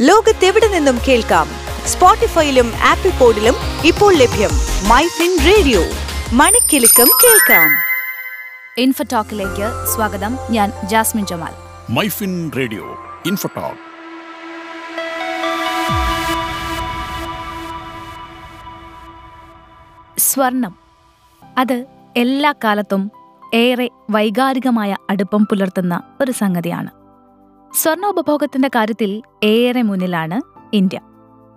[0.00, 1.46] ലോകത്തെവിടെ നിന്നും കേൾക്കാം?
[1.86, 3.54] സ്പോട്ടിഫൈയിലും ആപ്പിൾ പോഡിലും
[3.84, 4.50] ഇപ്പോൾ ലഭ്യം
[4.88, 5.80] മൈ ഫിൻ റേഡിയോ.
[6.32, 7.70] മണിക്കെലക്കം കേൾക്കാം.
[8.78, 10.38] ഇൻഫോടോക്കിലേക്ക് സ്വാഗതം.
[10.50, 11.52] ഞാൻ Jasmin Jamal.
[11.92, 13.74] My Myfin radio Infotalk.
[20.20, 20.76] സ്വർണം.
[21.58, 21.86] അത്
[22.16, 23.10] എല്ലാ കാലത്തും
[23.54, 26.97] ഏറെ വൈകാരികമായ അടുപ്പം പുലർത്തുന്ന ഒരു സംഗതിയാണ്.
[27.74, 30.40] സ്വർണോപഭോഗത്തിന്റെ കാര്യത്തിൽ ഏറെ മുന്നിലാണ്
[30.72, 31.00] ഇന്ത്യ.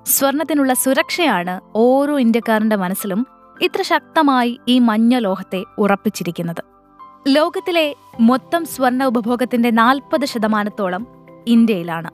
[0.05, 3.27] സ്വർണത്തിനുള്ള സുരക്ഷയാണ് ഓരോ ഇന്ത്യക്കാരന്റെ മനസ്സിലും
[3.61, 6.63] ഇത്ര ശക്തമായി ഈ മഞ്ഞ ലോഹത്തെ ഉറപ്പിച്ചിരിക്കുന്നത്.
[7.27, 11.07] ലോകത്തിലെ മൊത്തം സ്വർണ ഉപഭോഗത്തിന്റെ നാൽപ്പത് ശതമാനത്തോളം
[11.47, 12.09] ഇന്ത്യയിലാണ്.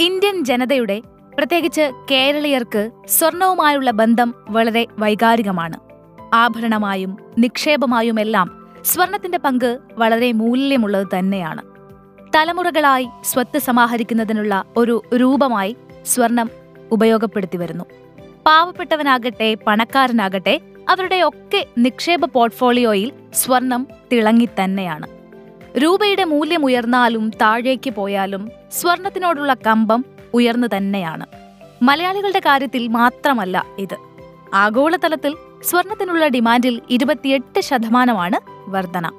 [0.00, 1.02] ഇന്ത്യൻ ജനതയുടെ
[1.38, 5.78] പ്രത്യേകിച്ച് കേരളീയർക്ക് സ്വർണവുമായുള്ള ബന്ധം വളരെ വൈകാരികമാണ്.
[6.34, 11.69] ആഭരണമായും നിക്ഷേപമായുമെല്ലാം സ്വർണത്തിന്റെ പങ്ക് വളരെ മൂല്യമുള്ളത് തന്നെയാണ്.
[12.36, 15.76] തലമുറകളായി സ്വത്ത് സമാഹരിക്കുന്നതിനുള്ള ഒരു രൂപമായി
[16.06, 16.50] സ്വർണം
[16.92, 17.84] ഉപയോഗപ്പെടുത്തി വരുന്നു.
[18.46, 25.06] പാവപ്പെട്ടവനാകട്ടെ പണക്കാരനാകട്ടെ അവരുടെ ഒക്കെ നിക്ഷേപ പോർട്ട്ഫോളിയോയിൽ സ്വർണം തിളങ്ങി തന്നെയാണ്.
[25.78, 31.26] രൂപയുടെ മൂല്യം ഉയർന്നാലും താഴേക്ക് പോയാലും സ്വർണത്തിനോടുള്ള കമ്പം ഉയർന്നു തന്നെയാണ്.
[31.82, 33.96] മലയാളികളുടെ കാര്യത്തിൽ മാത്രമല്ല ഇത്.
[34.54, 39.10] ആഗോളതലത്തിൽ സ്വർണത്തിനുള്ള ഡിമാൻഡിൽ ഇരുപത്തിയെട്ട് ശതമാനമാണ് വർധന.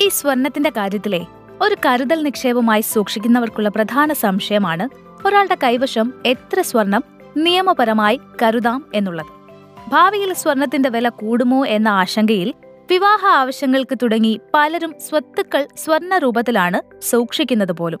[0.00, 1.26] ഈ സ്വർണത്തിന്റെ കാര്യത്തിലെ
[1.62, 4.88] ഒരു കരുതൽ നിക്ഷേപമായി സൂക്ഷിക്കുന്നവർക്കുള്ള പ്രധാന സംശയമാണ്
[5.26, 7.04] ഒരാളുടെ കൈവശം എത്ര സ്വർണം
[7.36, 9.26] നിയമപരമായി കരുതാം എന്നുള്ളത്.
[9.88, 12.54] ഭാവിയിൽ സ്വർണത്തിന്റെ വില കൂടുമോ എന്ന ആശങ്കയിൽ
[12.90, 18.00] വിവാഹ ആവശ്യങ്ങൾക്ക് തുടങ്ങി പലരും സ്വത്തുക്കൾ സ്വർണ രൂപത്തിലാണ് സൂക്ഷിക്കുന്നത് പോലും.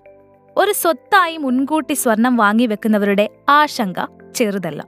[0.56, 3.94] ഒരു സ്വത്തായി മുൻകൂട്ടി സ്വർണം വാങ്ങി വെക്കുന്നവരുടെ ആശങ്ക
[4.34, 4.84] ചെറുതല്ല.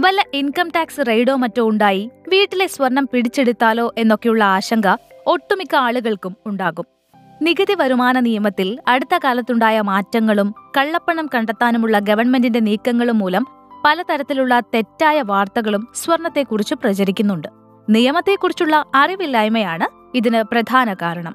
[0.00, 6.93] വല്ല ഇൻകം ടാക്സ് റെയ്ഡോ മറ്റോ ഉണ്ടായി വീട്ടിലെ സ്വർണം പിടിച്ചെടുത്താലോ എന്നൊക്കെയുള്ള ആശങ്ക ഒട്ടുമിക്ക ആളുകൾക്കും ഉണ്ടാകും.
[7.42, 13.46] നികുതി വരുമാന നിയമത്തിൽ അടുത്ത കാലത്തുണ്ടായ മാറ്റങ്ങളും കള്ളപ്പണം കണ്ടെത്താനുമുള്ള ഗവൺമെന്റിന്റെ നീക്കങ്ങളും മൂലം
[13.84, 17.48] പലതരത്തിലുള്ള തെറ്റായ വാർത്തകളും സ്വർണത്തെക്കുറിച്ച് പ്രചരിക്കുന്നുണ്ട്.
[17.90, 21.34] നിയമത്തെക്കുറിച്ചുള്ള അറിവില്ലായ്മയാണ് ഇതിന് പ്രധാന കാരണം.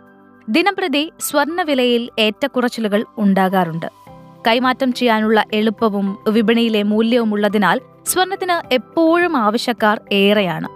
[0.50, 3.86] ദിനംപ്രതി സ്വർണവിലയിൽ ഏറ്റക്കുറച്ചിലുകൾ ഉണ്ടാകാറുണ്ട്.
[4.48, 10.68] കൈമാറ്റം ചെയ്യാനുള്ള എളുപ്പവും വിപണിയിലെ മൂല്യവും ഉള്ളതിനാൽ സ്വർണത്തിന് എപ്പോഴും ആവശ്യക്കാർ ഏറെയാണ്.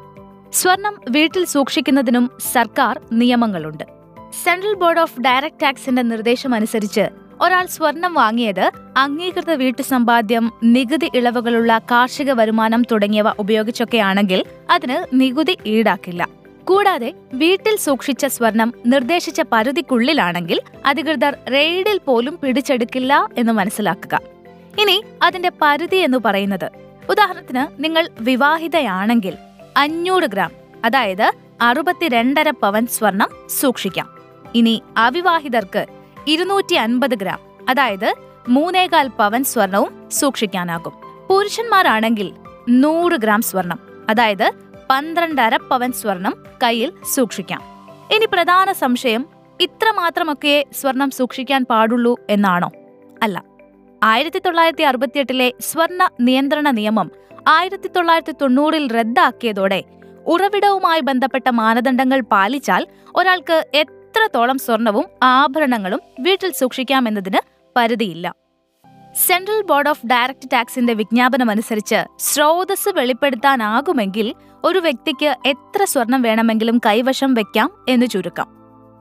[0.54, 3.93] സ്വർണം വീട്ടിൽ സൂക്ഷിക്കുന്നതിനും സർക്കാർ നിയമങ്ങളുണ്ട്.
[4.34, 7.02] സെൻട്രൽ ബോർഡ് ഓഫ് ഡയറക്ട് ടാക്സിന്റെ നിർദ്ദേശമനുസരിച്ച്
[7.42, 16.28] ഒരാൾ സ്വർണം വാങ്ങിയത് അംഗീകൃത വീട്ടു സമ്പാദ്യം നികുതി ഇളവുകളുള്ള കാർഷിക വരുമാനം തുടങ്ങിയവ ഉപയോഗിച്ചൊക്കെയാണെങ്കിൽ അതിന് നികുതി ഈടാക്കില്ല.
[16.66, 24.20] കൂടാതെ വീട്ടിൽ സൂക്ഷിച്ച സ്വർണം നിർദ്ദേശിച്ച പരിധിക്കുള്ളിലാണെങ്കിൽ അധികൃതർ റെയ്ഡിൽ പോലും പിടിച്ചെടുക്കില്ല എന്ന് മനസ്സിലാക്കുക.
[24.80, 26.72] ഇനി അതിന്റെ പരിധി എന്ന് പറയുന്നത്.
[27.10, 29.34] ഉദാഹരണത്തിന് നിങ്ങൾ വിവാഹിതയാണെങ്കിൽ
[29.78, 30.52] അഞ്ഞൂറ് ഗ്രാം
[30.86, 33.28] അതായത് അറുപത്തിരണ്ടര പവൻ സ്വർണം
[33.60, 34.13] സൂക്ഷിക്കാം.
[34.56, 35.86] ഇനി അവിവാഹിതർക്ക്
[36.28, 38.14] ഇരുന്നൂറ്റി അൻപത് ഗ്രാം അതായത്
[38.50, 40.94] മൂന്നേകാൽ പവൻ സ്വർണവും സൂക്ഷിക്കാനാകും.
[41.30, 42.34] പുരുഷന്മാരാണെങ്കിൽ
[42.70, 44.52] നൂറ് ഗ്രാം സ്വർണം അതായത്
[44.90, 46.34] പന്ത്രണ്ടര പവൻ സ്വർണം
[46.64, 47.62] കയ്യിൽ സൂക്ഷിക്കാം.
[48.16, 49.26] ഇനി പ്രധാന സംശയം
[49.62, 52.70] ഇത്ര മാത്രമൊക്കെ സ്വർണം സൂക്ഷിക്കാൻ പാടുള്ളൂ എന്നാണോ?
[53.24, 53.44] അല്ല
[54.04, 57.12] ആയിരത്തി തൊള്ളായിരത്തി അറുപത്തിയെട്ടിലെ സ്വർണ നിയന്ത്രണ നിയമം
[57.48, 59.84] ആയിരത്തി തൊള്ളായിരത്തി തൊണ്ണൂറിൽ റദ്ദാക്കിയതോടെ
[60.28, 63.66] ഉറവിടവുമായി ബന്ധപ്പെട്ട മാനദണ്ഡങ്ങൾ പാലിച്ചാൽ ഒരാൾക്ക്
[64.14, 67.38] എത്രത്തോളം സ്വർണവും ആഭരണങ്ങളും വീട്ടിൽ സൂക്ഷിക്കാമെന്നതിന്
[67.76, 68.36] പരിധിയില്ല.
[69.16, 77.86] സെൻട്രൽ ബോർഡ് ഓഫ് ഡയറക്റ്റ് ടാക്സിന്റെ വിജ്ഞാപനമനുസരിച്ച് സ്രോതസ് വെളിപ്പെടുത്താനാകുമെങ്കിൽ ഒരു വ്യക്തിക്ക് എത്ര സ്വർണം വേണമെങ്കിലും കൈവശം വെക്കാം
[77.90, 78.46] എന്ന് ചുരുക്കം.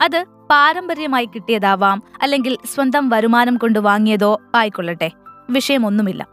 [0.02, 5.10] അത് പാരമ്പര്യമായി കിട്ടിയതാവാം അല്ലെങ്കിൽ സ്വന്തം വരുമാനം കൊണ്ട് വാങ്ങിയതോ ആയിക്കൊള്ളട്ടെ
[5.50, 6.26] വിഷയമൊന്നുമില്ല.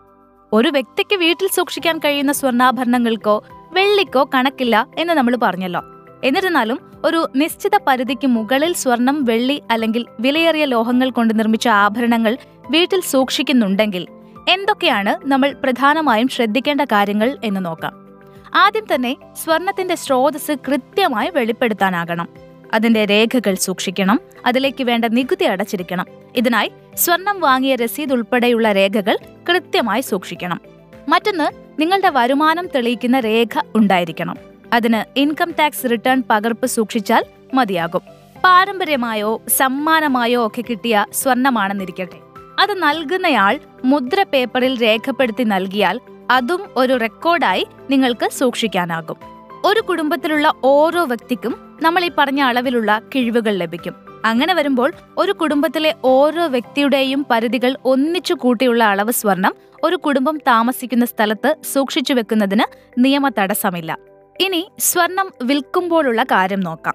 [0.53, 5.81] ഒരു വ്യക്തിക്ക് വീട്ടിൽ സൂക്ഷിക്കാൻ കഴിയുന്ന സ്വർണാഭരണങ്ങൾക്കോ വെള്ളിക്കോ കണക്കില്ല എന്ന് നമ്മൾ പറഞ്ഞല്ലോ.
[6.24, 12.38] എന്നിരുന്നാലും ഒരു നിശ്ചിത പരിധിക്ക് മുകളിൽ സ്വർണം വെള്ളി അല്ലെങ്കിൽ വിലയേറിയ ലോഹങ്ങൾ കൊണ്ട് നിർമ്മിച്ച ആഭരണങ്ങൾ
[12.69, 14.07] വീട്ടിൽ സൂക്ഷിക്കുന്നുണ്ടെങ്കിൽ
[14.50, 18.09] എന്തൊക്കെയാണ് നമ്മൾ പ്രധാനമായും ശ്രദ്ധിക്കേണ്ട കാര്യങ്ങൾ എന്ന് നോക്കാം.
[18.56, 22.28] ആദ്യം തന്നെ സ്വർണത്തിന്റെ സ്രോതസ് കൃത്യമായി വെളിപ്പെടുത്താനാകണം.
[22.74, 24.19] അതിന്റെ രേഖകൾ സൂക്ഷിക്കണം.
[24.46, 26.06] അതിലേക്ക് വേണ്ട നികുതി അടച്ചിരിക്കണം.
[26.36, 29.18] ഇതിനായി സ്വർണം വാങ്ങിയ രസീത് ഉൾപ്പെടെയുള്ള രേഖകൾ
[29.50, 30.62] കൃത്യമായി സൂക്ഷിക്കണം.
[31.10, 34.36] മറ്റൊന്ന് നിങ്ങളുടെ വരുമാനം തെളിയിക്കുന്ന രേഖ ഉണ്ടായിരിക്കണം.
[34.74, 38.01] അതിന് ഇൻകം ടാക്സ് റിട്ടേൺ പകർപ്പ് സൂക്ഷിച്ചാൽ മതിയാകും.
[38.44, 42.19] പാരമ്പര്യമായോ സമ്മാനമായോ ഒക്കെ കിട്ടിയ സ്വർണമാണെന്നിരിക്കട്ടെ
[42.60, 46.00] അത് നൽകുന്നയാൾ മുദ്ര പേപ്പറിൽ രേഖപ്പെടുത്തി നൽകിയാൽ
[46.31, 49.18] അതും ഒരു റെക്കോർഡായി നിങ്ങൾക്ക് സൂക്ഷിക്കാനാകും.
[49.66, 53.95] ഒരു കുടുംബത്തിലുള്ള ഓരോ വ്യക്തിക്കും നമ്മൾ ഈ പറഞ്ഞ അളവിലുള്ള കിഴിവുകൾ ലഭിക്കും.
[54.25, 61.56] അങ്ങനെ വരുമ്പോൾ ഒരു കുടുംബത്തിലെ ഓരോ വ്യക്തിയുടെയും പരിധികൾ ഒന്നിച്ചു കൂട്ടിയുള്ള അളവ് സ്വർണം ഒരു കുടുംബം താമസിക്കുന്ന സ്ഥലത്ത്
[61.74, 62.63] സൂക്ഷിച്ചു വെക്കുന്നതിന്
[62.98, 63.98] നിയമ തടസ്സമില്ല.
[64.39, 66.94] ഇനി സ്വർണം വിൽക്കുമ്പോഴുള്ള കാര്യം നോക്കാം.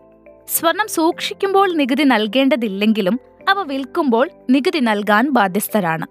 [0.49, 6.07] സ്വർണം സൂക്ഷിക്കുമ്പോൾ നികുതി നൽകേണ്ടതില്ലെങ്കിലും അവ വിൽക്കുമ്പോൾ നികുതി നൽകാൻ ബാധ്യസ്ഥരാണ്.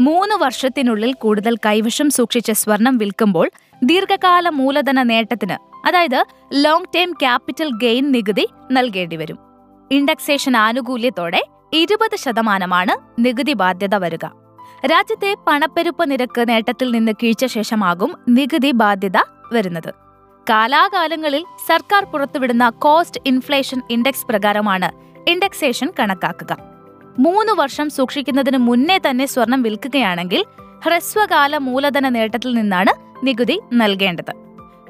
[0.00, 3.50] മൂന്ന് വർഷത്തിനുള്ളിൽ കൂടുതൽ കൈവശം സൂക്ഷിച്ച സ്വർണം വിൽക്കുമ്പോൾ
[3.82, 9.38] ദീർഘകാല മൂലധന നേട്ടത്തിന് അതായത് ലോങ് ടേം ക്യാപിറ്റൽ ഗെയിൻ നികുതി നൽകേണ്ടി വരും.
[9.90, 11.42] ഇൻഡക്സേഷൻ ആനുകൂല്യത്തോടെ
[11.72, 14.24] ഇരുപത് ശതമാനമാണ് നികുതി ബാധ്യത വരിക.
[14.86, 19.18] രാജ്യത്തെ പണപ്പെരുപ്പ നിരക്ക് നേട്ടത്തിൽ നിന്ന് കീഴ്ച ശേഷമാകും നികുതി ബാധ്യത
[19.52, 20.09] വരുന്നത്.
[20.50, 24.88] കാലാകാലങ്ങളിൽ സർക്കാർ പുറത്തുവിടുന്ന കോസ്റ്റ് ഇൻഫ്ലേഷൻ ഇൻഡെക്സ് പ്രകാരമാണ്
[25.30, 26.52] ഇൻഡെക്സേഷൻ കണക്കാക്കുക.
[27.18, 30.44] മൂന്ന് വർഷം സൂക്ഷിക്കുന്നതിന് മുന്നേ തന്നെ സ്വർണം വിൽക്കുകയാണെങ്കിൽ
[30.84, 32.92] ഹ്രസ്വകാല മൂലധന നേട്ടത്തിൽ നിന്നാണ്
[33.26, 34.32] നികുതി നൽകേണ്ടത്.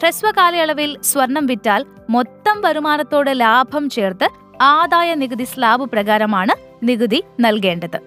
[0.00, 4.28] ഹ്രസ്വകാലയളവിൽ സ്വർണം വിറ്റാൽ മൊത്തം വരുമാനത്തോട് ലാഭം ചേർത്ത്
[4.62, 7.98] ആദായ നികുതി സ്ലാബ് പ്രകാരമാണ് നികുതി നൽകേണ്ടത്.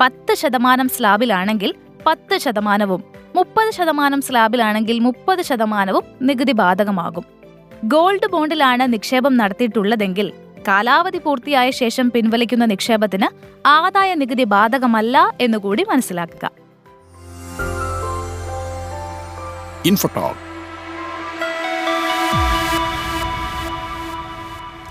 [0.00, 1.74] പത്ത് ശതമാനം സ്ലാബിലാണെങ്കിൽ
[2.06, 3.04] പത്ത് ശതമാനവും
[3.36, 7.24] മുപ്പത് ശതമാനം സ്ലാബിലാണെങ്കിൽ മുപ്പത് ശതമാനവും നികുതി ബാധകമാകും
[7.84, 10.32] ഗോൾഡ് ബോണ്ടിലാണ് നിക്ഷേപം നടത്തിയിട്ടുള്ളതെങ്കിൽ
[10.68, 13.28] കാലാവധി പൂർത്തിയായ ശേഷം പിൻവലിക്കുന്ന നിക്ഷേപത്തിന്
[13.66, 16.50] ആദായ നികുതി ബാധകമല്ല എന്നുകൂടി മനസ്സിലാക്കുക.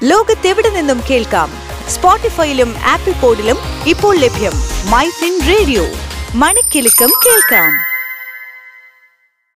[0.04, 1.50] ലോകത്തെവിടെ നിന്നും കേൾക്കാം?
[1.88, 3.58] സ്പോട്ടിഫൈയിലും ആപ്പിൾ പോഡിലും
[3.88, 4.56] ഇപ്പോൾ ലഭ്യം
[4.92, 5.84] മൈ ഫിൻ റേഡിയോ.
[6.36, 7.85] മണിക്കിലുക്കം കേൾക്കാം.